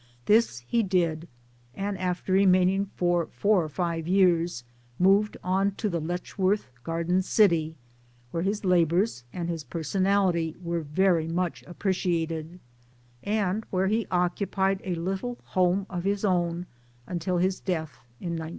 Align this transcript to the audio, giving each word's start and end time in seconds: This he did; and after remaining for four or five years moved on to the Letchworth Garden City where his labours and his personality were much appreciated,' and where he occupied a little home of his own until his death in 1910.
This 0.25 0.61
he 0.67 0.81
did; 0.81 1.27
and 1.75 1.95
after 1.99 2.33
remaining 2.33 2.87
for 2.95 3.27
four 3.27 3.63
or 3.63 3.69
five 3.69 4.07
years 4.07 4.63
moved 4.97 5.37
on 5.43 5.73
to 5.75 5.89
the 5.89 6.01
Letchworth 6.01 6.71
Garden 6.83 7.21
City 7.21 7.75
where 8.31 8.41
his 8.41 8.65
labours 8.65 9.25
and 9.31 9.47
his 9.47 9.63
personality 9.63 10.55
were 10.59 10.83
much 11.29 11.63
appreciated,' 11.67 12.59
and 13.21 13.63
where 13.69 13.89
he 13.89 14.07
occupied 14.09 14.81
a 14.83 14.95
little 14.95 15.37
home 15.43 15.85
of 15.87 16.03
his 16.03 16.25
own 16.25 16.65
until 17.05 17.37
his 17.37 17.59
death 17.59 17.99
in 18.19 18.29
1910. 18.37 18.49